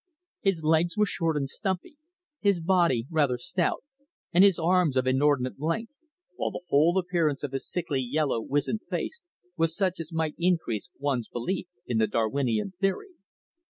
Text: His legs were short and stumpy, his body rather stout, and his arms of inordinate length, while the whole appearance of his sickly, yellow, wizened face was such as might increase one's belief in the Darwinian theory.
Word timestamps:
His 0.39 0.63
legs 0.63 0.97
were 0.97 1.05
short 1.05 1.37
and 1.37 1.47
stumpy, 1.47 1.95
his 2.39 2.59
body 2.59 3.05
rather 3.11 3.37
stout, 3.37 3.83
and 4.33 4.43
his 4.43 4.57
arms 4.57 4.97
of 4.97 5.05
inordinate 5.05 5.59
length, 5.59 5.93
while 6.37 6.49
the 6.49 6.63
whole 6.69 6.97
appearance 6.97 7.43
of 7.43 7.51
his 7.51 7.69
sickly, 7.69 8.01
yellow, 8.01 8.41
wizened 8.41 8.81
face 8.81 9.21
was 9.57 9.75
such 9.77 9.99
as 9.99 10.11
might 10.11 10.33
increase 10.39 10.89
one's 10.97 11.27
belief 11.29 11.67
in 11.85 11.99
the 11.99 12.07
Darwinian 12.07 12.73
theory. 12.79 13.11